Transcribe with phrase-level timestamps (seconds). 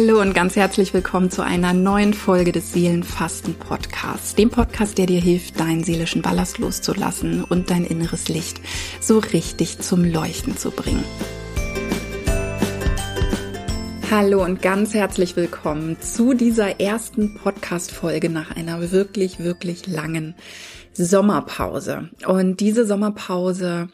[0.00, 5.06] Hallo und ganz herzlich willkommen zu einer neuen Folge des Seelenfasten Podcasts, dem Podcast, der
[5.06, 8.60] dir hilft, deinen seelischen Ballast loszulassen und dein inneres Licht
[9.00, 11.02] so richtig zum Leuchten zu bringen.
[14.08, 20.36] Hallo und ganz herzlich willkommen zu dieser ersten Podcast-Folge nach einer wirklich, wirklich langen
[20.94, 22.08] Sommerpause.
[22.24, 23.88] Und diese Sommerpause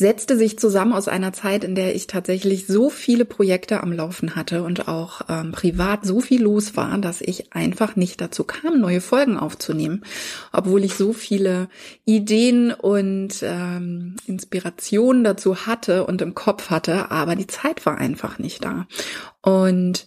[0.00, 4.34] setzte sich zusammen aus einer Zeit, in der ich tatsächlich so viele Projekte am Laufen
[4.34, 8.80] hatte und auch ähm, privat so viel los war, dass ich einfach nicht dazu kam,
[8.80, 10.02] neue Folgen aufzunehmen,
[10.52, 11.68] obwohl ich so viele
[12.06, 18.38] Ideen und ähm, Inspirationen dazu hatte und im Kopf hatte, aber die Zeit war einfach
[18.38, 18.86] nicht da.
[19.42, 20.06] Und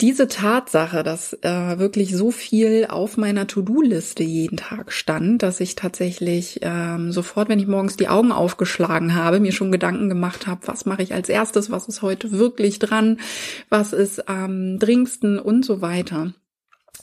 [0.00, 5.74] diese Tatsache, dass äh, wirklich so viel auf meiner To-Do-Liste jeden Tag stand, dass ich
[5.74, 10.66] tatsächlich ähm, sofort, wenn ich morgens die Augen aufgeschlagen habe, mir schon Gedanken gemacht habe,
[10.66, 13.20] was mache ich als erstes, was ist heute wirklich dran,
[13.68, 16.32] was ist am dringendsten und so weiter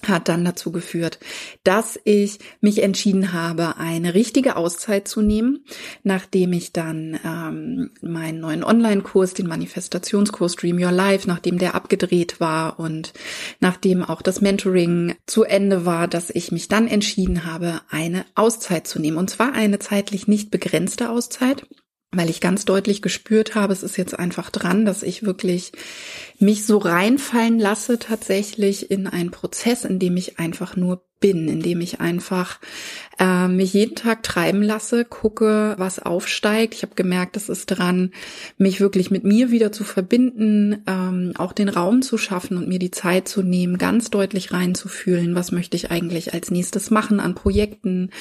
[0.05, 1.19] hat dann dazu geführt,
[1.63, 5.65] dass ich mich entschieden habe, eine richtige Auszeit zu nehmen,
[6.03, 12.39] nachdem ich dann ähm, meinen neuen Online-Kurs, den Manifestationskurs Dream Your Life, nachdem der abgedreht
[12.39, 13.13] war und
[13.59, 18.87] nachdem auch das Mentoring zu Ende war, dass ich mich dann entschieden habe, eine Auszeit
[18.87, 19.17] zu nehmen.
[19.17, 21.65] Und zwar eine zeitlich nicht begrenzte Auszeit
[22.17, 25.71] weil ich ganz deutlich gespürt habe, es ist jetzt einfach dran, dass ich wirklich
[26.39, 31.81] mich so reinfallen lasse tatsächlich in einen Prozess, in dem ich einfach nur bin, indem
[31.81, 32.59] ich einfach
[33.19, 36.75] äh, mich jeden Tag treiben lasse, gucke, was aufsteigt.
[36.75, 38.11] Ich habe gemerkt, es ist dran,
[38.57, 42.79] mich wirklich mit mir wieder zu verbinden, ähm, auch den Raum zu schaffen und mir
[42.79, 47.35] die Zeit zu nehmen, ganz deutlich reinzufühlen, was möchte ich eigentlich als nächstes machen an
[47.35, 48.11] Projekten,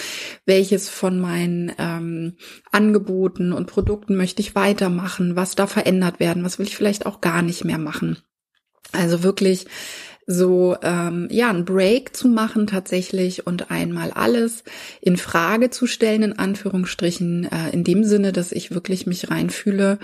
[0.47, 2.37] welches von meinen ähm,
[2.73, 7.21] Angeboten und Produkten möchte ich weitermachen, was da verändert werden, was will ich vielleicht auch
[7.21, 8.19] gar nicht mehr machen.
[8.93, 9.67] Also wirklich
[10.27, 14.65] so ähm, ja ein Break zu machen tatsächlich und einmal alles
[15.01, 19.99] in Frage zu stellen in Anführungsstrichen äh, in dem Sinne, dass ich wirklich mich reinfühle,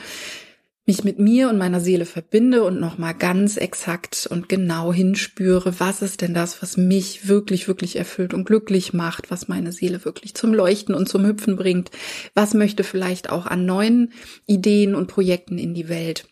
[0.87, 6.03] mich mit mir und meiner Seele verbinde und nochmal ganz exakt und genau hinspüre, was
[6.03, 10.35] ist denn das, was mich wirklich, wirklich erfüllt und glücklich macht, was meine Seele wirklich
[10.35, 11.93] zum Leuchten und zum Hüpfen bringt,
[12.35, 14.13] was möchte vielleicht auch an neuen
[14.47, 16.27] Ideen und Projekten in die Welt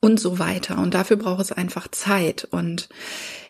[0.00, 0.78] und so weiter.
[0.78, 2.48] Und dafür braucht es einfach Zeit.
[2.50, 2.88] Und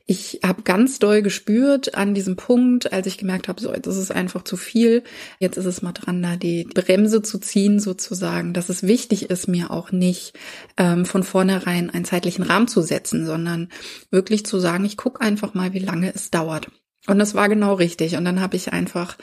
[0.06, 3.96] ich habe ganz doll gespürt an diesem Punkt, als ich gemerkt habe, so jetzt ist
[3.96, 5.04] es einfach zu viel.
[5.38, 9.46] Jetzt ist es mal dran, da die Bremse zu ziehen sozusagen, dass es wichtig ist,
[9.46, 10.36] mir auch nicht
[10.76, 13.68] ähm, von vornherein einen zeitlichen Rahmen zu setzen, sondern
[14.10, 16.68] wirklich zu sagen, ich gucke einfach mal, wie lange es dauert.
[17.06, 18.16] Und das war genau richtig.
[18.16, 19.16] Und dann habe ich einfach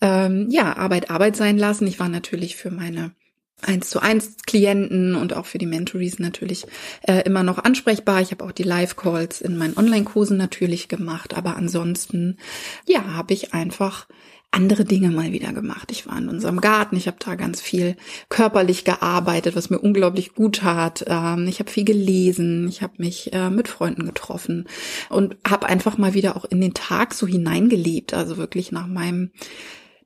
[0.00, 1.86] ähm, ja Arbeit Arbeit sein lassen.
[1.88, 3.12] Ich war natürlich für meine
[3.62, 6.66] eins zu eins Klienten und auch für die Mentories natürlich
[7.02, 8.20] äh, immer noch ansprechbar.
[8.20, 12.38] Ich habe auch die Live-Calls in meinen Online-Kursen natürlich gemacht, aber ansonsten,
[12.86, 14.06] ja, habe ich einfach
[14.50, 15.90] andere Dinge mal wieder gemacht.
[15.90, 17.96] Ich war in unserem Garten, ich habe da ganz viel
[18.30, 21.04] körperlich gearbeitet, was mir unglaublich gut tat.
[21.06, 24.66] Ähm, ich habe viel gelesen, ich habe mich äh, mit Freunden getroffen
[25.10, 29.30] und habe einfach mal wieder auch in den Tag so hineingelebt, also wirklich nach meinem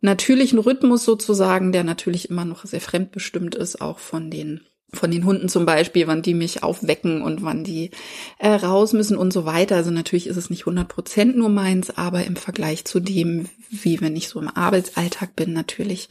[0.02, 4.60] natürlichen Rhythmus sozusagen, der natürlich immer noch sehr fremdbestimmt ist, auch von den
[4.94, 7.90] von den Hunden zum Beispiel, wann die mich aufwecken und wann die
[8.38, 9.76] äh, raus müssen und so weiter.
[9.76, 14.02] Also natürlich ist es nicht 100 Prozent nur meins, aber im Vergleich zu dem, wie
[14.02, 16.08] wenn ich so im Arbeitsalltag bin, natürlich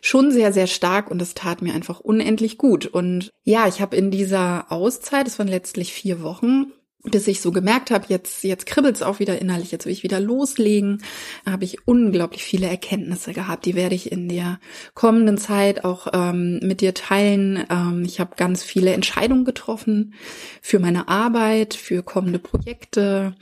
[0.00, 2.86] schon sehr, sehr stark und es tat mir einfach unendlich gut.
[2.86, 6.72] Und ja, ich habe in dieser Auszeit, es waren letztlich vier Wochen,
[7.04, 10.20] bis ich so gemerkt habe, jetzt jetzt kribbelt's auch wieder innerlich, jetzt will ich wieder
[10.20, 11.02] loslegen,
[11.44, 13.66] habe ich unglaublich viele Erkenntnisse gehabt.
[13.66, 14.58] Die werde ich in der
[14.94, 17.64] kommenden Zeit auch ähm, mit dir teilen.
[17.70, 20.14] Ähm, ich habe ganz viele Entscheidungen getroffen
[20.62, 23.34] für meine Arbeit, für kommende Projekte.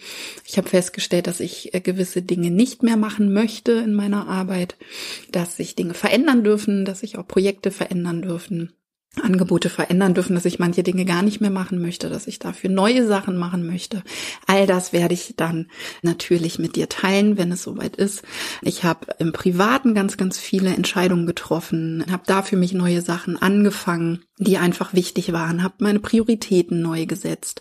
[0.44, 4.76] Ich habe festgestellt, dass ich äh, gewisse Dinge nicht mehr machen möchte in meiner Arbeit,
[5.30, 8.72] dass sich Dinge verändern dürfen, dass sich auch Projekte verändern dürfen.
[9.20, 12.70] Angebote verändern dürfen, dass ich manche Dinge gar nicht mehr machen möchte, dass ich dafür
[12.70, 14.02] neue Sachen machen möchte.
[14.46, 15.66] All das werde ich dann
[16.00, 18.22] natürlich mit dir teilen, wenn es soweit ist.
[18.62, 24.24] Ich habe im Privaten ganz, ganz viele Entscheidungen getroffen, habe dafür mich neue Sachen angefangen,
[24.38, 27.60] die einfach wichtig waren, habe meine Prioritäten neu gesetzt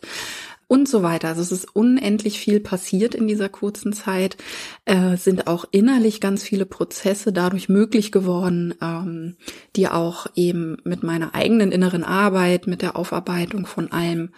[0.71, 1.27] und so weiter.
[1.27, 4.37] Also es ist unendlich viel passiert in dieser kurzen Zeit,
[4.85, 9.35] äh, sind auch innerlich ganz viele Prozesse dadurch möglich geworden, ähm,
[9.75, 14.29] die auch eben mit meiner eigenen inneren Arbeit, mit der Aufarbeitung von allem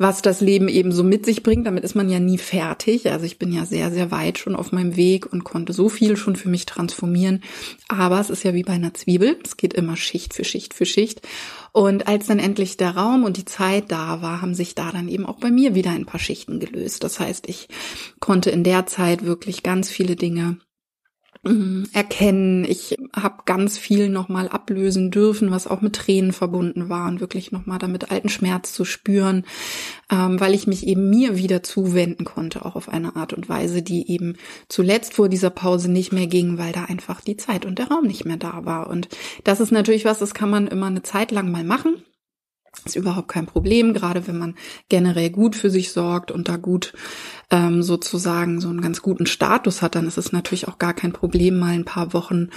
[0.00, 1.66] was das Leben eben so mit sich bringt.
[1.66, 3.10] Damit ist man ja nie fertig.
[3.10, 6.16] Also ich bin ja sehr, sehr weit schon auf meinem Weg und konnte so viel
[6.16, 7.42] schon für mich transformieren.
[7.86, 9.36] Aber es ist ja wie bei einer Zwiebel.
[9.44, 11.20] Es geht immer Schicht für Schicht für Schicht.
[11.72, 15.06] Und als dann endlich der Raum und die Zeit da war, haben sich da dann
[15.06, 17.04] eben auch bei mir wieder ein paar Schichten gelöst.
[17.04, 17.68] Das heißt, ich
[18.20, 20.56] konnte in der Zeit wirklich ganz viele Dinge.
[21.42, 22.66] Erkennen.
[22.66, 27.50] Ich habe ganz viel nochmal ablösen dürfen, was auch mit Tränen verbunden war und wirklich
[27.50, 29.46] nochmal damit alten Schmerz zu spüren,
[30.10, 33.80] ähm, weil ich mich eben mir wieder zuwenden konnte, auch auf eine Art und Weise,
[33.80, 34.36] die eben
[34.68, 38.06] zuletzt vor dieser Pause nicht mehr ging, weil da einfach die Zeit und der Raum
[38.06, 38.90] nicht mehr da war.
[38.90, 39.08] Und
[39.44, 42.02] das ist natürlich was, das kann man immer eine Zeit lang mal machen.
[42.84, 44.54] Ist überhaupt kein Problem, gerade wenn man
[44.88, 46.92] generell gut für sich sorgt und da gut
[47.50, 51.12] ähm, sozusagen so einen ganz guten Status hat, dann ist es natürlich auch gar kein
[51.12, 52.48] Problem, mal ein paar Wochen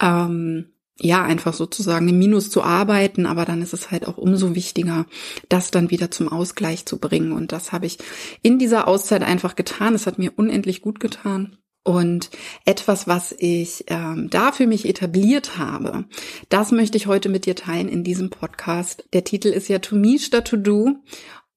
[0.00, 0.66] ähm,
[1.00, 5.06] ja, einfach sozusagen im Minus zu arbeiten, aber dann ist es halt auch umso wichtiger,
[5.48, 7.32] das dann wieder zum Ausgleich zu bringen.
[7.32, 7.98] Und das habe ich
[8.42, 9.94] in dieser Auszeit einfach getan.
[9.94, 11.56] Es hat mir unendlich gut getan.
[11.88, 12.28] Und
[12.66, 16.04] etwas, was ich ähm, da für mich etabliert habe,
[16.50, 19.04] das möchte ich heute mit dir teilen in diesem Podcast.
[19.14, 20.96] Der Titel ist ja To Me statt To Do.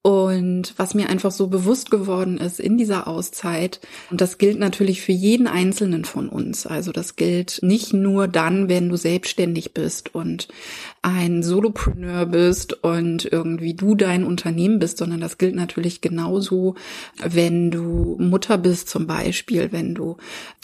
[0.04, 5.00] Und was mir einfach so bewusst geworden ist in dieser Auszeit, und das gilt natürlich
[5.00, 6.66] für jeden Einzelnen von uns.
[6.66, 10.48] Also das gilt nicht nur dann, wenn du selbstständig bist und
[11.02, 16.74] ein Solopreneur bist und irgendwie du dein Unternehmen bist, sondern das gilt natürlich genauso,
[17.22, 20.16] wenn du Mutter bist zum Beispiel, wenn du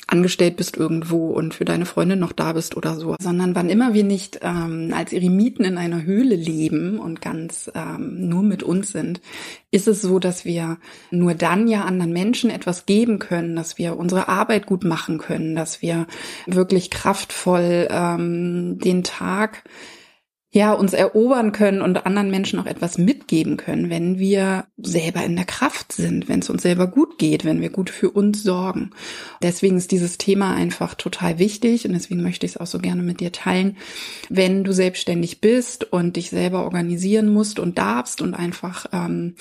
[0.09, 3.93] angestellt bist irgendwo und für deine Freundin noch da bist oder so, sondern wann immer
[3.93, 8.91] wir nicht ähm, als Eremiten in einer Höhle leben und ganz ähm, nur mit uns
[8.91, 9.21] sind,
[9.71, 10.79] ist es so, dass wir
[11.11, 15.55] nur dann ja anderen Menschen etwas geben können, dass wir unsere Arbeit gut machen können,
[15.55, 16.07] dass wir
[16.47, 19.65] wirklich kraftvoll ähm, den Tag
[20.51, 25.37] ja, uns erobern können und anderen Menschen auch etwas mitgeben können, wenn wir selber in
[25.37, 28.91] der Kraft sind, wenn es uns selber gut geht, wenn wir gut für uns sorgen.
[29.43, 33.03] Deswegen ist dieses Thema einfach total wichtig und deswegen möchte ich es auch so gerne
[33.03, 33.77] mit dir teilen.
[34.31, 39.35] Wenn du selbstständig bist und dich selber organisieren musst und darfst und einfach, ähm,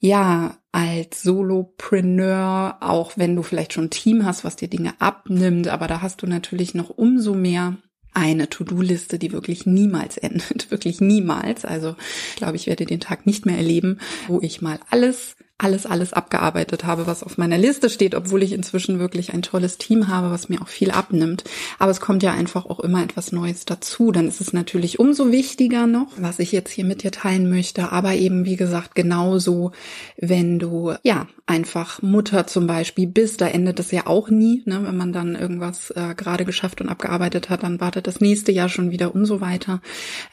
[0.00, 5.68] ja, als Solopreneur, auch wenn du vielleicht schon ein Team hast, was dir Dinge abnimmt,
[5.68, 7.76] aber da hast du natürlich noch umso mehr
[8.12, 11.64] eine To-Do-Liste, die wirklich niemals endet, wirklich niemals.
[11.64, 11.96] Also
[12.30, 16.12] ich glaube, ich werde den Tag nicht mehr erleben, wo ich mal alles alles, alles
[16.12, 20.30] abgearbeitet habe, was auf meiner Liste steht, obwohl ich inzwischen wirklich ein tolles Team habe,
[20.30, 21.44] was mir auch viel abnimmt.
[21.78, 24.10] Aber es kommt ja einfach auch immer etwas Neues dazu.
[24.12, 27.92] Dann ist es natürlich umso wichtiger noch, was ich jetzt hier mit dir teilen möchte.
[27.92, 29.72] Aber eben, wie gesagt, genauso,
[30.16, 34.80] wenn du, ja, einfach Mutter zum Beispiel bist, da endet es ja auch nie, ne?
[34.84, 38.68] wenn man dann irgendwas äh, gerade geschafft und abgearbeitet hat, dann wartet das nächste Jahr
[38.68, 39.80] schon wieder und so weiter.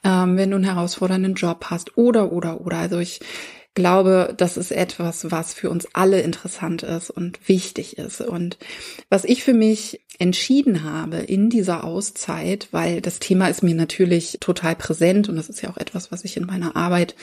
[0.03, 2.77] Ähm, wenn du einen herausfordernden Job hast oder, oder, oder.
[2.77, 3.19] Also ich
[3.77, 8.21] glaube, das ist etwas, was für uns alle interessant ist und wichtig ist.
[8.21, 8.57] Und
[9.07, 14.39] was ich für mich entschieden habe in dieser Auszeit, weil das Thema ist mir natürlich
[14.41, 17.15] total präsent und das ist ja auch etwas, was ich in meiner Arbeit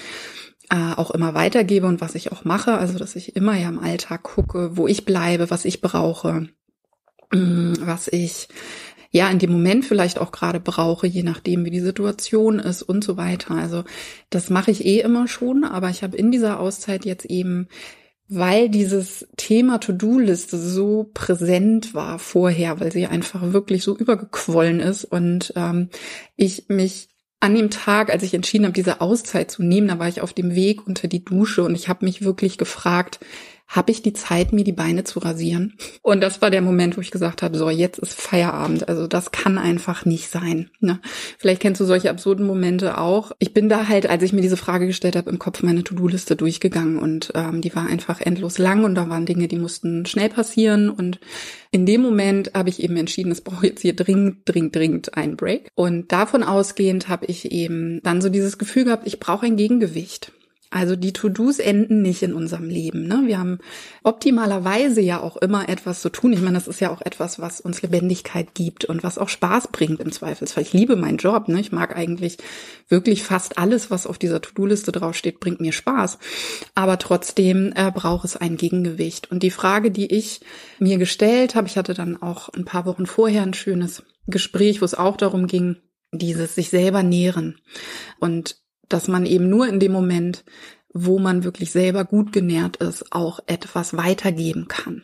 [0.70, 3.80] äh, auch immer weitergebe und was ich auch mache, also dass ich immer ja im
[3.80, 6.48] Alltag gucke, wo ich bleibe, was ich brauche,
[7.32, 8.46] mm, was ich
[9.14, 13.04] ja in dem Moment vielleicht auch gerade brauche, je nachdem, wie die Situation ist und
[13.04, 13.54] so weiter.
[13.54, 13.84] Also
[14.28, 17.68] das mache ich eh immer schon, aber ich habe in dieser Auszeit jetzt eben
[18.26, 25.04] weil dieses Thema To-Do-Liste so präsent war vorher, weil sie einfach wirklich so übergequollen ist
[25.04, 25.90] und ähm,
[26.34, 27.10] ich mich
[27.40, 30.32] an dem Tag, als ich entschieden habe, diese Auszeit zu nehmen, da war ich auf
[30.32, 33.20] dem Weg unter die Dusche und ich habe mich wirklich gefragt,
[33.66, 35.74] habe ich die Zeit, mir die Beine zu rasieren.
[36.02, 38.88] Und das war der Moment, wo ich gesagt habe, so, jetzt ist Feierabend.
[38.88, 40.70] Also das kann einfach nicht sein.
[40.80, 41.00] Ne?
[41.38, 43.32] Vielleicht kennst du solche absurden Momente auch.
[43.38, 46.36] Ich bin da halt, als ich mir diese Frage gestellt habe, im Kopf meine To-Do-Liste
[46.36, 50.28] durchgegangen und ähm, die war einfach endlos lang und da waren Dinge, die mussten schnell
[50.28, 50.90] passieren.
[50.90, 51.18] Und
[51.70, 55.36] in dem Moment habe ich eben entschieden, es braucht jetzt hier dringend, dringend, dringend einen
[55.36, 55.68] Break.
[55.74, 60.32] Und davon ausgehend habe ich eben dann so dieses Gefühl gehabt, ich brauche ein Gegengewicht.
[60.70, 63.06] Also die To-Dos enden nicht in unserem Leben.
[63.06, 63.22] Ne?
[63.26, 63.58] Wir haben
[64.02, 66.32] optimalerweise ja auch immer etwas zu tun.
[66.32, 69.68] Ich meine, das ist ja auch etwas, was uns Lebendigkeit gibt und was auch Spaß
[69.68, 70.64] bringt im Zweifelsfall.
[70.64, 71.46] Ich liebe meinen Job.
[71.46, 71.60] Ne?
[71.60, 72.38] Ich mag eigentlich
[72.88, 76.18] wirklich fast alles, was auf dieser To-Do-Liste draufsteht, bringt mir Spaß.
[76.74, 79.30] Aber trotzdem äh, braucht es ein Gegengewicht.
[79.30, 80.40] Und die Frage, die ich
[80.80, 84.84] mir gestellt habe, ich hatte dann auch ein paar Wochen vorher ein schönes Gespräch, wo
[84.84, 85.76] es auch darum ging,
[86.12, 87.60] dieses sich selber nähren.
[88.18, 88.56] Und
[88.88, 90.44] dass man eben nur in dem Moment,
[90.96, 95.02] wo man wirklich selber gut genährt ist, auch etwas weitergeben kann.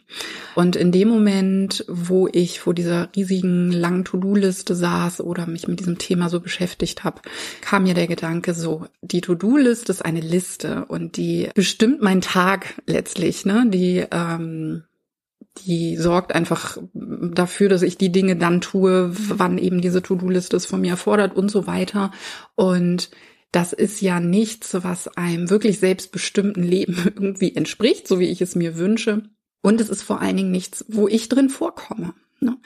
[0.54, 5.80] Und in dem Moment, wo ich vor dieser riesigen langen To-Do-Liste saß oder mich mit
[5.80, 7.20] diesem Thema so beschäftigt habe,
[7.60, 12.80] kam mir der Gedanke so, die To-Do-Liste ist eine Liste und die bestimmt meinen Tag
[12.86, 13.64] letztlich, ne?
[13.68, 14.84] Die ähm,
[15.66, 20.64] die sorgt einfach dafür, dass ich die Dinge dann tue, wann eben diese To-Do-Liste es
[20.64, 22.12] von mir erfordert und so weiter.
[22.54, 23.10] Und
[23.52, 28.54] das ist ja nichts, was einem wirklich selbstbestimmten Leben irgendwie entspricht, so wie ich es
[28.54, 29.22] mir wünsche.
[29.62, 32.14] Und es ist vor allen Dingen nichts, wo ich drin vorkomme.
[32.40, 32.56] Ne?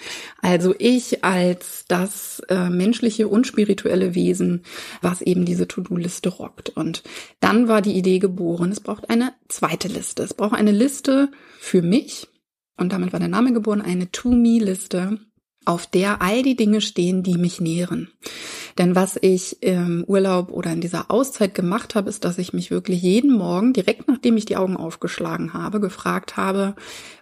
[0.40, 4.62] Also ich als das äh, menschliche und spirituelle Wesen,
[5.02, 6.70] was eben diese To-Do-Liste rockt.
[6.70, 7.02] Und
[7.40, 10.22] dann war die Idee geboren, es braucht eine zweite Liste.
[10.22, 12.28] Es braucht eine Liste für mich.
[12.76, 15.18] Und damit war der Name geboren, eine To-Me-Liste,
[15.64, 18.10] auf der all die Dinge stehen, die mich nähren.
[18.78, 22.70] Denn was ich im Urlaub oder in dieser Auszeit gemacht habe, ist, dass ich mich
[22.70, 26.74] wirklich jeden Morgen, direkt nachdem ich die Augen aufgeschlagen habe, gefragt habe,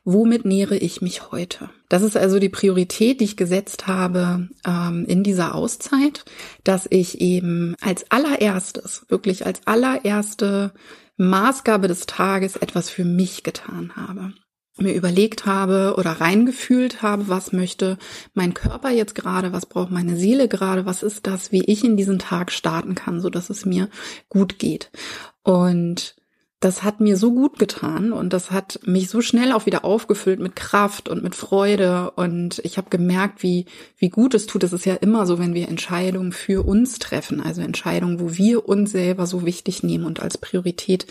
[0.05, 1.71] womit nähere ich mich heute?
[1.89, 6.25] Das ist also die Priorität, die ich gesetzt habe ähm, in dieser Auszeit,
[6.65, 10.73] dass ich eben als allererstes, wirklich als allererste
[11.19, 14.33] Maßgabe des Tages etwas für mich getan habe
[14.79, 17.99] mir überlegt habe oder reingefühlt habe, was möchte
[18.35, 21.97] mein Körper jetzt gerade, was braucht meine Seele gerade, was ist das, wie ich in
[21.97, 23.89] diesen Tag starten kann, so dass es mir
[24.29, 24.91] gut geht.
[25.43, 26.17] Und
[26.63, 30.39] das hat mir so gut getan und das hat mich so schnell auch wieder aufgefüllt
[30.39, 34.63] mit Kraft und mit Freude und ich habe gemerkt, wie wie gut es tut.
[34.63, 38.69] Es ist ja immer so, wenn wir Entscheidungen für uns treffen, also Entscheidungen, wo wir
[38.69, 41.07] uns selber so wichtig nehmen und als Priorität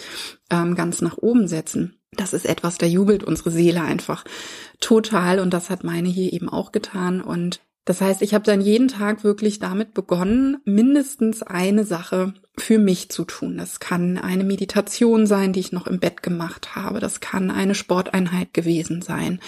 [0.50, 4.26] ähm, ganz nach oben setzen das ist etwas, da jubelt unsere Seele einfach
[4.80, 8.62] total und das hat meine hier eben auch getan und das heißt, ich habe dann
[8.62, 13.58] jeden Tag wirklich damit begonnen, mindestens eine Sache für mich zu tun.
[13.58, 17.00] Das kann eine Meditation sein, die ich noch im Bett gemacht habe.
[17.00, 19.40] Das kann eine Sporteinheit gewesen sein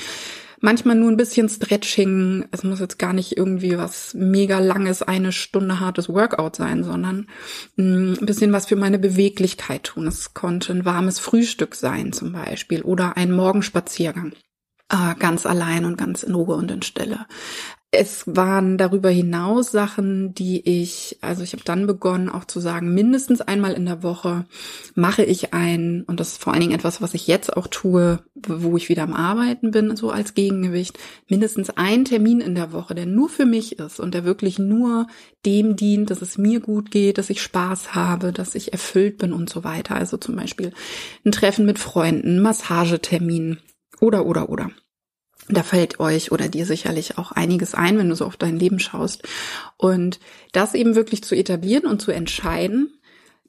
[0.63, 2.45] manchmal nur ein bisschen Stretching.
[2.51, 7.27] Es muss jetzt gar nicht irgendwie was mega langes, eine Stunde hartes Workout sein, sondern
[7.75, 10.07] mm, ein bisschen was für meine Beweglichkeit tun.
[10.07, 14.33] Es konnte ein warmes Frühstück sein zum Beispiel oder ein Morgenspaziergang
[14.89, 17.25] äh, ganz allein und ganz in Ruhe und in Stille.
[17.95, 22.95] Es waren darüber hinaus Sachen, die ich, also ich habe dann begonnen auch zu sagen,
[22.95, 24.45] mindestens einmal in der Woche
[24.95, 28.23] mache ich ein, und das ist vor allen Dingen etwas, was ich jetzt auch tue,
[28.33, 30.97] wo ich wieder am Arbeiten bin, so als Gegengewicht,
[31.29, 35.05] mindestens ein Termin in der Woche, der nur für mich ist und der wirklich nur
[35.45, 39.33] dem dient, dass es mir gut geht, dass ich Spaß habe, dass ich erfüllt bin
[39.33, 39.95] und so weiter.
[39.95, 40.73] Also zum Beispiel
[41.25, 43.59] ein Treffen mit Freunden, Massagetermin
[43.99, 44.71] oder, oder, oder.
[45.49, 48.79] Da fällt euch oder dir sicherlich auch einiges ein, wenn du so auf dein Leben
[48.79, 49.23] schaust.
[49.77, 50.19] Und
[50.51, 52.93] das eben wirklich zu etablieren und zu entscheiden,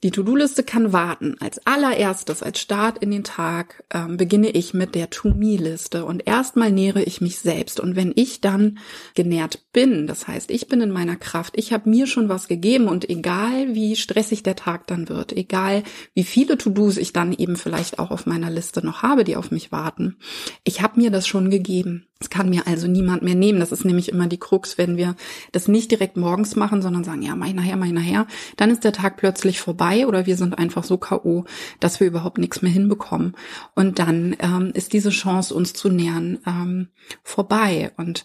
[0.05, 1.37] die To-Do-Liste kann warten.
[1.41, 6.71] Als allererstes, als Start in den Tag, ähm, beginne ich mit der To-Me-Liste und erstmal
[6.71, 7.81] nähere ich mich selbst.
[7.81, 8.79] Und wenn ich dann
[9.15, 12.89] genährt bin, das heißt, ich bin in meiner Kraft, ich habe mir schon was gegeben
[12.89, 15.83] und egal wie stressig der Tag dann wird, egal
[16.15, 19.51] wie viele To-Dos ich dann eben vielleicht auch auf meiner Liste noch habe, die auf
[19.51, 20.17] mich warten,
[20.63, 22.07] ich habe mir das schon gegeben.
[22.21, 23.61] Das kann mir also niemand mehr nehmen.
[23.61, 25.15] Das ist nämlich immer die Krux, wenn wir
[25.53, 28.27] das nicht direkt morgens machen, sondern sagen, ja, mach ich nachher, mach ich nachher,
[28.57, 31.45] dann ist der Tag plötzlich vorbei oder wir sind einfach so K.O.,
[31.81, 33.37] dass wir überhaupt nichts mehr hinbekommen.
[33.75, 36.89] Und dann ähm, ist diese Chance, uns zu nähern, ähm,
[37.25, 37.93] vorbei.
[37.99, 38.25] Und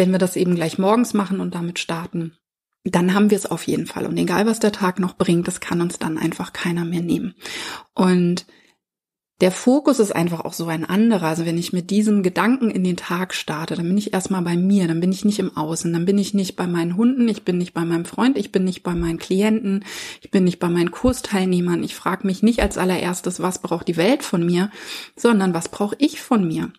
[0.00, 2.32] wenn wir das eben gleich morgens machen und damit starten,
[2.84, 4.06] dann haben wir es auf jeden Fall.
[4.06, 7.34] Und egal, was der Tag noch bringt, das kann uns dann einfach keiner mehr nehmen.
[7.92, 8.46] Und
[9.40, 11.28] der Fokus ist einfach auch so ein anderer.
[11.28, 14.56] Also wenn ich mit diesem Gedanken in den Tag starte, dann bin ich erstmal bei
[14.56, 17.42] mir, dann bin ich nicht im Außen, dann bin ich nicht bei meinen Hunden, ich
[17.42, 19.84] bin nicht bei meinem Freund, ich bin nicht bei meinen Klienten,
[20.20, 21.82] ich bin nicht bei meinen Kursteilnehmern.
[21.82, 24.70] Ich frage mich nicht als allererstes, was braucht die Welt von mir,
[25.16, 26.70] sondern was brauche ich von mir.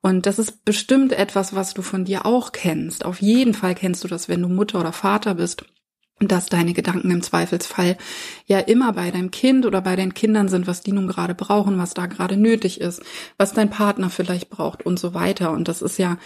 [0.00, 3.04] Und das ist bestimmt etwas, was du von dir auch kennst.
[3.04, 5.64] Auf jeden Fall kennst du das, wenn du Mutter oder Vater bist
[6.20, 7.96] dass deine Gedanken im Zweifelsfall
[8.46, 11.76] ja immer bei deinem Kind oder bei den Kindern sind, was die nun gerade brauchen,
[11.78, 13.02] was da gerade nötig ist,
[13.36, 15.50] was dein Partner vielleicht braucht und so weiter.
[15.50, 16.18] Und das ist ja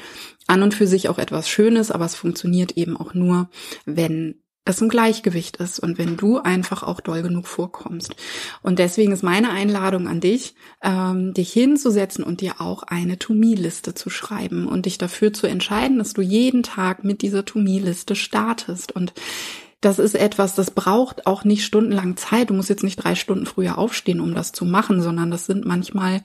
[0.47, 3.49] an und für sich auch etwas Schönes, aber es funktioniert eben auch nur,
[3.87, 8.15] wenn es im Gleichgewicht ist und wenn du einfach auch doll genug vorkommst.
[8.63, 13.95] Und deswegen ist meine Einladung an dich, ähm, dich hinzusetzen und dir auch eine To-Me-Liste
[13.95, 18.93] zu schreiben und dich dafür zu entscheiden, dass du jeden Tag mit dieser To-Me-Liste startest.
[18.93, 19.15] Und
[19.81, 22.51] das ist etwas, das braucht auch nicht stundenlang Zeit.
[22.51, 25.65] Du musst jetzt nicht drei Stunden früher aufstehen, um das zu machen, sondern das sind
[25.65, 26.23] manchmal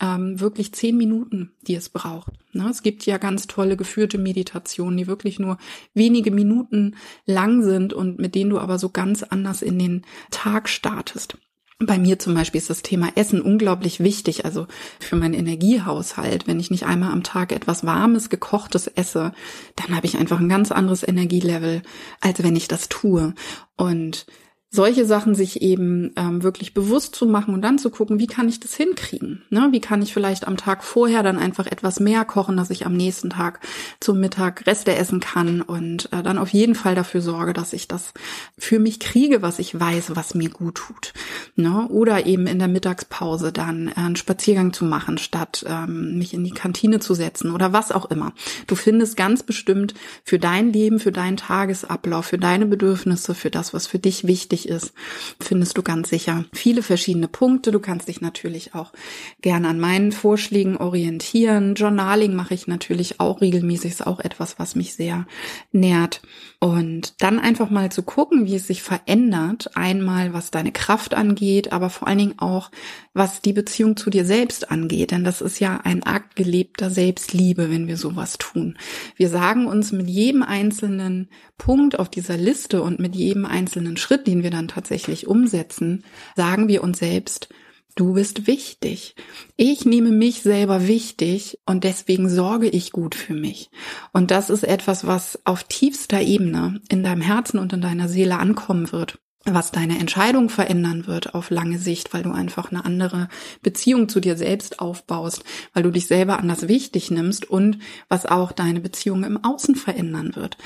[0.00, 2.32] ähm, wirklich zehn Minuten, die es braucht.
[2.52, 2.68] Ne?
[2.70, 5.58] Es gibt ja ganz tolle geführte Meditationen, die wirklich nur
[5.94, 6.94] wenige Minuten
[7.26, 11.36] lang sind und mit denen du aber so ganz anders in den Tag startest.
[11.86, 14.66] Bei mir zum Beispiel ist das Thema Essen unglaublich wichtig, also
[15.00, 16.46] für meinen Energiehaushalt.
[16.46, 19.32] Wenn ich nicht einmal am Tag etwas Warmes, Gekochtes esse,
[19.76, 21.82] dann habe ich einfach ein ganz anderes Energielevel,
[22.20, 23.34] als wenn ich das tue.
[23.76, 24.26] Und
[24.74, 28.48] solche Sachen sich eben ähm, wirklich bewusst zu machen und dann zu gucken, wie kann
[28.48, 29.42] ich das hinkriegen?
[29.50, 29.68] Ne?
[29.70, 32.94] Wie kann ich vielleicht am Tag vorher dann einfach etwas mehr kochen, dass ich am
[32.94, 33.60] nächsten Tag
[34.00, 37.86] zum Mittag Reste essen kann und äh, dann auf jeden Fall dafür sorge, dass ich
[37.86, 38.14] das
[38.56, 41.12] für mich kriege, was ich weiß, was mir gut tut.
[41.56, 41.88] Ne?
[41.88, 46.44] Oder eben in der Mittagspause dann äh, einen Spaziergang zu machen, statt ähm, mich in
[46.44, 48.32] die Kantine zu setzen oder was auch immer.
[48.66, 49.94] Du findest ganz bestimmt
[50.24, 54.68] für dein Leben, für deinen Tagesablauf, für deine Bedürfnisse, für das, was für dich wichtig
[54.68, 54.92] ist,
[55.40, 57.72] findest du ganz sicher viele verschiedene Punkte.
[57.72, 58.92] Du kannst dich natürlich auch
[59.40, 61.74] gerne an meinen Vorschlägen orientieren.
[61.74, 65.26] Journaling mache ich natürlich auch regelmäßig, ist auch etwas, was mich sehr
[65.72, 66.22] nährt.
[66.60, 69.76] Und dann einfach mal zu gucken, wie es sich verändert.
[69.76, 71.31] Einmal, was deine Kraft angeht,
[71.72, 72.70] aber vor allen Dingen auch,
[73.14, 75.10] was die Beziehung zu dir selbst angeht.
[75.10, 78.78] Denn das ist ja ein Akt gelebter Selbstliebe, wenn wir sowas tun.
[79.16, 84.26] Wir sagen uns mit jedem einzelnen Punkt auf dieser Liste und mit jedem einzelnen Schritt,
[84.26, 86.04] den wir dann tatsächlich umsetzen,
[86.36, 87.48] sagen wir uns selbst,
[87.94, 89.14] Du bist wichtig.
[89.56, 93.70] Ich nehme mich selber wichtig und deswegen sorge ich gut für mich.
[94.14, 98.38] Und das ist etwas, was auf tiefster Ebene in deinem Herzen und in deiner Seele
[98.38, 103.28] ankommen wird was deine Entscheidung verändern wird auf lange Sicht, weil du einfach eine andere
[103.62, 108.52] Beziehung zu dir selbst aufbaust, weil du dich selber anders wichtig nimmst und was auch
[108.52, 110.56] deine Beziehung im Außen verändern wird.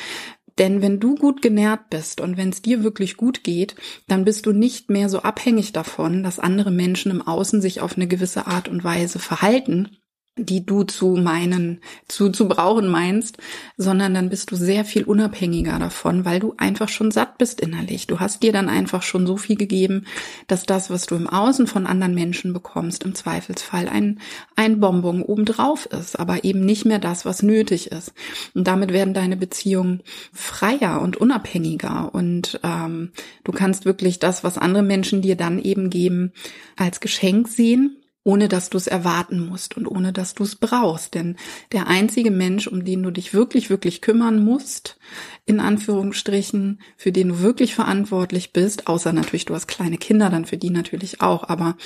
[0.59, 3.77] Denn wenn du gut genährt bist und wenn es dir wirklich gut geht,
[4.09, 7.97] dann bist du nicht mehr so abhängig davon, dass andere Menschen im Außen sich auf
[7.97, 9.99] eine gewisse Art und Weise verhalten,
[10.39, 13.39] die du zu meinen, zu, zu brauchen meinst,
[13.79, 18.07] sondern dann bist du sehr viel unabhängiger davon, weil du einfach schon satt bist innerlich.
[18.07, 20.05] Du hast dir dann einfach schon so viel gegeben,
[20.47, 24.21] dass das, was du im Außen von anderen Menschen bekommst, im Zweifelsfall ein,
[24.57, 28.13] ein Bonbon obendrauf ist, aber eben nicht mehr das, was nötig ist.
[28.55, 30.03] Und damit werden deine Beziehungen
[30.35, 33.13] freier und unabhängiger und ähm,
[33.45, 36.33] du kannst wirklich das, was andere Menschen dir dann eben geben,
[36.77, 41.15] als Geschenk sehen ohne dass du es erwarten musst und ohne dass du es brauchst.
[41.15, 41.37] Denn
[41.71, 44.99] der einzige Mensch, um den du dich wirklich, wirklich kümmern musst,
[45.45, 50.45] in Anführungsstrichen, für den du wirklich verantwortlich bist, außer natürlich du hast kleine Kinder, dann
[50.45, 51.77] für die natürlich auch, aber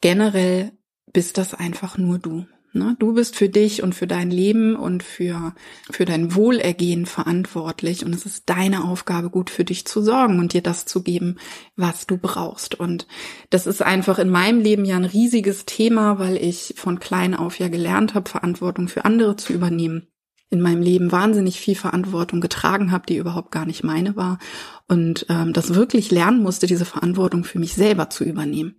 [0.00, 0.70] generell
[1.12, 2.46] bist das einfach nur du.
[2.74, 2.96] Ne?
[2.98, 5.54] Du bist für dich und für dein Leben und für,
[5.90, 10.52] für dein Wohlergehen verantwortlich und es ist deine Aufgabe, gut für dich zu sorgen und
[10.52, 11.36] dir das zu geben,
[11.76, 12.74] was du brauchst.
[12.74, 13.06] Und
[13.50, 17.58] das ist einfach in meinem Leben ja ein riesiges Thema, weil ich von klein auf
[17.60, 20.08] ja gelernt habe, Verantwortung für andere zu übernehmen
[20.50, 24.38] in meinem Leben wahnsinnig viel Verantwortung getragen habe, die überhaupt gar nicht meine war
[24.86, 28.76] und ähm, das wirklich lernen musste, diese Verantwortung für mich selber zu übernehmen.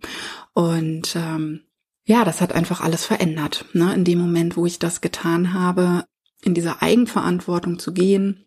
[0.54, 1.60] Und ähm,
[2.06, 3.66] ja, das hat einfach alles verändert.
[3.72, 3.92] Ne?
[3.92, 6.04] In dem Moment, wo ich das getan habe,
[6.40, 8.45] in dieser Eigenverantwortung zu gehen,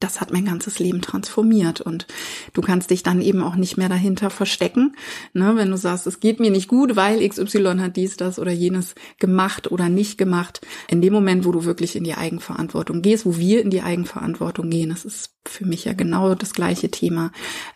[0.00, 2.06] das hat mein ganzes Leben transformiert und
[2.52, 4.96] du kannst dich dann eben auch nicht mehr dahinter verstecken,
[5.32, 8.52] ne, wenn du sagst, es geht mir nicht gut, weil XY hat dies, das oder
[8.52, 10.60] jenes gemacht oder nicht gemacht.
[10.88, 14.70] In dem Moment, wo du wirklich in die Eigenverantwortung gehst, wo wir in die Eigenverantwortung
[14.70, 17.32] gehen, das ist für mich ja genau das gleiche Thema,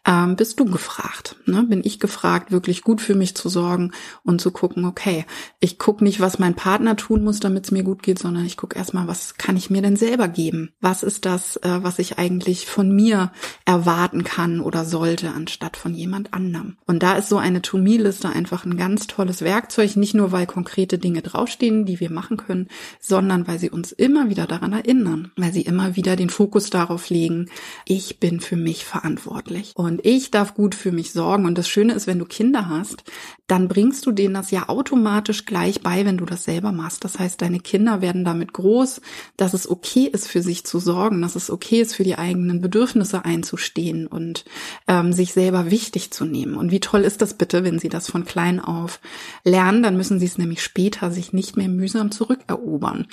[0.06, 1.36] ähm, bist du gefragt.
[1.46, 1.62] Ne?
[1.64, 5.24] Bin ich gefragt, wirklich gut für mich zu sorgen und zu gucken, okay,
[5.58, 8.56] ich gucke nicht, was mein Partner tun muss, damit es mir gut geht, sondern ich
[8.56, 10.72] gucke erstmal, was kann ich mir denn selber geben?
[10.80, 13.32] Was ist das, äh, was ich eigentlich von mir
[13.64, 16.76] erwarten kann oder sollte, anstatt von jemand anderem?
[16.86, 20.98] Und da ist so eine To-Me-Liste einfach ein ganz tolles Werkzeug, nicht nur weil konkrete
[20.98, 22.68] Dinge draufstehen, die wir machen können,
[23.00, 27.10] sondern weil sie uns immer wieder daran erinnern, weil sie immer wieder den Fokus darauf
[27.10, 27.48] legen,
[27.86, 31.46] ich bin für mich verantwortlich und ich darf gut für mich sorgen.
[31.46, 33.04] Und das Schöne ist, wenn du Kinder hast,
[33.46, 37.04] dann bringst du denen das ja automatisch gleich bei, wenn du das selber machst.
[37.04, 39.00] Das heißt, deine Kinder werden damit groß,
[39.36, 42.60] dass es okay ist, für sich zu sorgen, dass es okay ist, für die eigenen
[42.60, 44.44] Bedürfnisse einzustehen und
[44.88, 46.56] ähm, sich selber wichtig zu nehmen.
[46.56, 49.00] Und wie toll ist das bitte, wenn sie das von klein auf
[49.44, 53.06] lernen, dann müssen sie es nämlich später sich nicht mehr mühsam zurückerobern.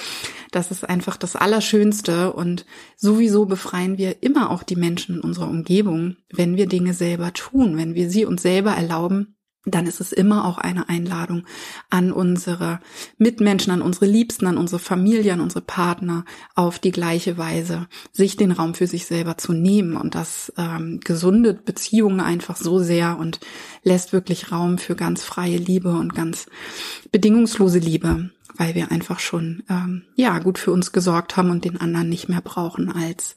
[0.52, 5.50] Das ist einfach das Allerschönste und sowieso befreien wir immer auch die Menschen in unserer
[5.50, 10.12] Umgebung, wenn wir Dinge selber tun, wenn wir sie uns selber erlauben, dann ist es
[10.12, 11.46] immer auch eine Einladung
[11.90, 12.80] an unsere
[13.18, 16.24] Mitmenschen, an unsere Liebsten, an unsere Familie, an unsere Partner
[16.56, 19.98] auf die gleiche Weise, sich den Raum für sich selber zu nehmen.
[19.98, 23.40] Und das ähm, gesundet Beziehungen einfach so sehr und
[23.84, 26.48] lässt wirklich Raum für ganz freie Liebe und ganz
[27.12, 28.32] bedingungslose Liebe.
[28.56, 32.30] Weil wir einfach schon ähm, ja gut für uns gesorgt haben und den anderen nicht
[32.30, 33.36] mehr brauchen als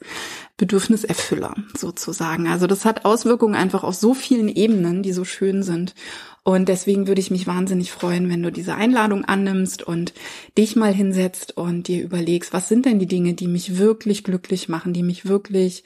[0.57, 2.47] Bedürfniserfüller sozusagen.
[2.47, 5.95] Also das hat Auswirkungen einfach auf so vielen Ebenen, die so schön sind.
[6.43, 10.13] Und deswegen würde ich mich wahnsinnig freuen, wenn du diese Einladung annimmst und
[10.57, 14.67] dich mal hinsetzt und dir überlegst, was sind denn die Dinge, die mich wirklich glücklich
[14.67, 15.85] machen, die mich wirklich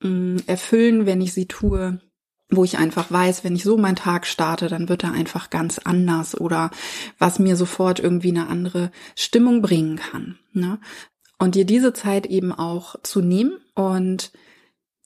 [0.00, 2.00] mh, mm, erfüllen, wenn ich sie tue
[2.50, 5.78] wo ich einfach weiß, wenn ich so meinen Tag starte, dann wird er einfach ganz
[5.78, 6.70] anders oder
[7.18, 10.38] was mir sofort irgendwie eine andere Stimmung bringen kann.
[10.52, 10.78] Ne?
[11.38, 14.32] Und dir diese Zeit eben auch zu nehmen und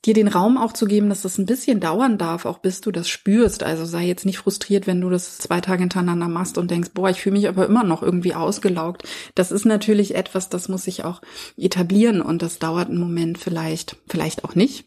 [0.05, 2.91] dir den Raum auch zu geben, dass das ein bisschen dauern darf, auch bis du
[2.91, 3.63] das spürst.
[3.63, 7.09] Also sei jetzt nicht frustriert, wenn du das zwei Tage hintereinander machst und denkst, boah,
[7.09, 9.03] ich fühle mich aber immer noch irgendwie ausgelaugt.
[9.33, 11.21] Das ist natürlich etwas, das muss sich auch
[11.57, 14.85] etablieren und das dauert einen Moment vielleicht, vielleicht auch nicht.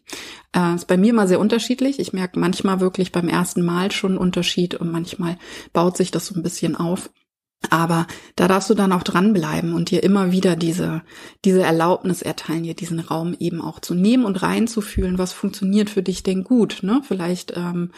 [0.55, 1.99] Äh, ist bei mir immer sehr unterschiedlich.
[1.99, 5.37] Ich merke manchmal wirklich beim ersten Mal schon einen Unterschied und manchmal
[5.73, 7.09] baut sich das so ein bisschen auf.
[7.69, 11.01] Aber da darfst du dann auch dranbleiben und dir immer wieder diese,
[11.43, 16.01] diese Erlaubnis erteilen, dir diesen Raum eben auch zu nehmen und reinzufühlen, was funktioniert für
[16.01, 16.79] dich denn gut.
[16.83, 17.01] Ne?
[17.05, 17.91] Vielleicht ähm,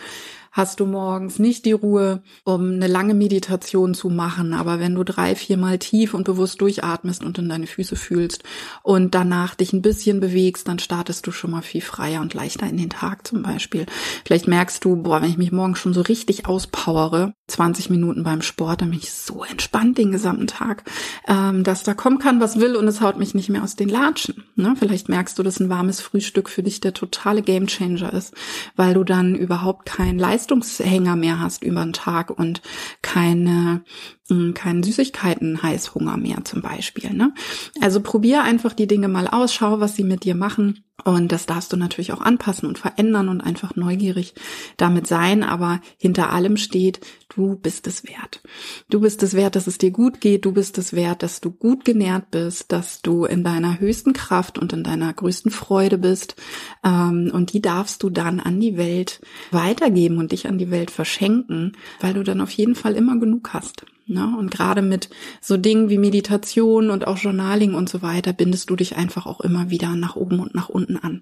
[0.52, 4.54] hast du morgens nicht die Ruhe, um eine lange Meditation zu machen.
[4.54, 8.44] Aber wenn du drei, viermal tief und bewusst durchatmest und in deine Füße fühlst
[8.84, 12.68] und danach dich ein bisschen bewegst, dann startest du schon mal viel freier und leichter
[12.68, 13.86] in den Tag zum Beispiel.
[14.26, 18.42] Vielleicht merkst du, boah, wenn ich mich morgens schon so richtig auspowere, 20 Minuten beim
[18.42, 20.84] Sport, dann bin ich so entspannt den gesamten Tag,
[21.28, 23.90] ähm, dass da kommen kann, was will und es haut mich nicht mehr aus den
[23.90, 24.44] Latschen.
[24.56, 24.76] Ne?
[24.78, 28.34] Vielleicht merkst du, dass ein warmes Frühstück für dich der totale Gamechanger ist,
[28.76, 32.62] weil du dann überhaupt kein Leistungshänger mehr hast über den Tag und
[33.02, 33.84] keine,
[34.28, 37.14] hm, keinen Süßigkeiten-Heißhunger mehr zum Beispiel.
[37.14, 37.34] Ne?
[37.80, 41.46] Also probier einfach die Dinge mal aus, schau, was sie mit dir machen und das
[41.46, 44.34] darfst du natürlich auch anpassen und verändern und einfach neugierig
[44.78, 45.44] damit sein.
[45.44, 48.42] Aber hinter allem steht, du bist es wert.
[48.90, 50.46] Du bist es wert, dass es dir gut geht.
[50.46, 54.58] Du bist es wert, dass du gut genährt bist, dass du in deiner höchsten Kraft
[54.58, 56.36] und in deiner größten Freude bist.
[56.84, 60.92] Ähm, und die darfst du dann an die Welt weitergeben und dich an die Welt
[60.92, 63.86] verschenken, weil du dann auf jeden Fall immer genug hast.
[64.12, 64.36] Ne?
[64.38, 65.10] Und gerade mit
[65.42, 69.42] so Dingen wie Meditation und auch Journaling und so weiter bindest du dich einfach auch
[69.42, 71.22] immer wieder nach oben und nach unten an.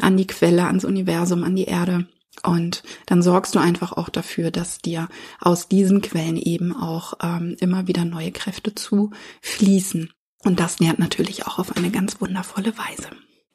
[0.00, 2.06] An die Quelle, ans Universum, an die Erde.
[2.42, 5.08] Und dann sorgst du einfach auch dafür, dass dir
[5.40, 9.10] aus diesen Quellen eben auch ähm, immer wieder neue Kräfte zu
[9.40, 10.10] fließen.
[10.44, 13.08] Und das nährt natürlich auch auf eine ganz wundervolle Weise.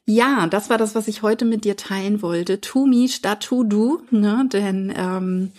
[0.06, 2.60] Ja, das war das, was ich heute mit dir teilen wollte.
[2.60, 4.46] Tu mi statt tu du, ne?
[4.52, 5.52] Denn ähm,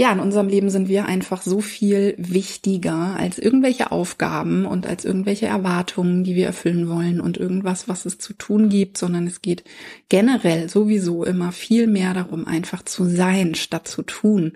[0.00, 5.04] ja, in unserem Leben sind wir einfach so viel wichtiger als irgendwelche Aufgaben und als
[5.04, 9.42] irgendwelche Erwartungen, die wir erfüllen wollen und irgendwas, was es zu tun gibt, sondern es
[9.42, 9.64] geht
[10.08, 14.52] generell sowieso immer viel mehr darum, einfach zu sein, statt zu tun.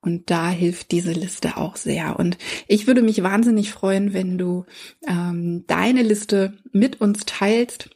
[0.00, 2.16] Und da hilft diese Liste auch sehr.
[2.16, 4.64] Und ich würde mich wahnsinnig freuen, wenn du
[5.08, 7.90] ähm, deine Liste mit uns teilst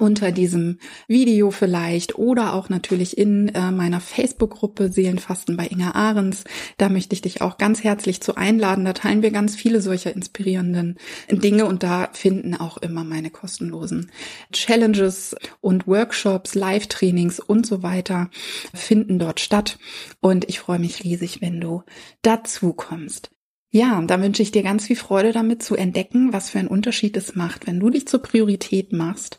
[0.00, 6.44] unter diesem Video vielleicht oder auch natürlich in äh, meiner Facebook-Gruppe Seelenfasten bei Inga Ahrens.
[6.78, 8.84] Da möchte ich dich auch ganz herzlich zu einladen.
[8.84, 10.98] Da teilen wir ganz viele solcher inspirierenden
[11.30, 14.10] Dinge und da finden auch immer meine kostenlosen
[14.52, 18.30] Challenges und Workshops, Live-Trainings und so weiter
[18.74, 19.78] finden dort statt.
[20.20, 21.82] Und ich freue mich riesig, wenn du
[22.22, 23.30] dazu kommst.
[23.72, 27.16] Ja, da wünsche ich dir ganz viel Freude damit zu entdecken, was für einen Unterschied
[27.16, 29.38] es macht, wenn du dich zur Priorität machst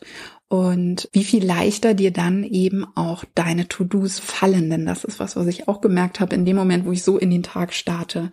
[0.52, 4.68] und wie viel leichter dir dann eben auch deine To-Dos fallen.
[4.68, 7.16] Denn das ist was, was ich auch gemerkt habe in dem Moment, wo ich so
[7.16, 8.30] in den Tag starte,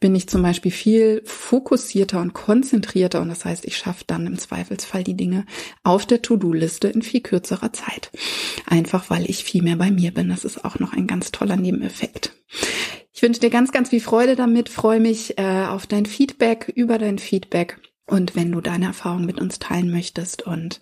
[0.00, 4.38] bin ich zum Beispiel viel fokussierter und konzentrierter und das heißt, ich schaffe dann im
[4.38, 5.44] Zweifelsfall die Dinge
[5.82, 8.12] auf der To-Do-Liste in viel kürzerer Zeit.
[8.64, 10.30] Einfach weil ich viel mehr bei mir bin.
[10.30, 12.32] Das ist auch noch ein ganz toller Nebeneffekt.
[13.12, 16.96] Ich wünsche dir ganz, ganz viel Freude damit, freue mich äh, auf dein Feedback, über
[16.96, 20.42] dein Feedback und wenn du deine Erfahrung mit uns teilen möchtest.
[20.42, 20.80] Und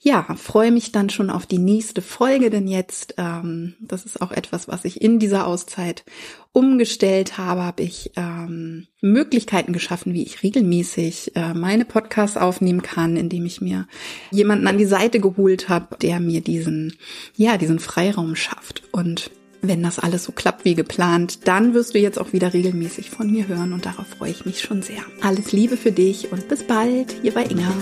[0.00, 4.32] ja, freue mich dann schon auf die nächste Folge, denn jetzt, ähm, das ist auch
[4.32, 6.04] etwas, was ich in dieser Auszeit
[6.52, 13.16] umgestellt habe, habe ich ähm, Möglichkeiten geschaffen, wie ich regelmäßig äh, meine Podcasts aufnehmen kann,
[13.16, 13.86] indem ich mir
[14.30, 16.96] jemanden an die Seite geholt habe, der mir diesen,
[17.36, 18.82] ja, diesen Freiraum schafft.
[18.92, 19.30] Und
[19.68, 23.30] wenn das alles so klappt wie geplant, dann wirst du jetzt auch wieder regelmäßig von
[23.30, 25.02] mir hören und darauf freue ich mich schon sehr.
[25.20, 27.72] Alles Liebe für dich und bis bald hier bei Inga.